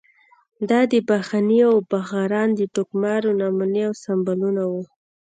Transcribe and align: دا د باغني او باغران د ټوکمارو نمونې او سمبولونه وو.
دا 0.69 0.79
د 0.91 0.93
باغني 1.09 1.59
او 1.69 1.75
باغران 1.91 2.49
د 2.55 2.61
ټوکمارو 2.75 3.29
نمونې 3.39 3.81
او 3.87 3.93
سمبولونه 4.03 4.63
وو. 4.71 4.83